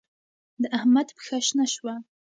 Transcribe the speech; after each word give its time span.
د 0.61 0.63
احمد 0.77 1.07
پښه 1.17 1.37
شنه 1.47 1.65
شوه. 1.73 1.93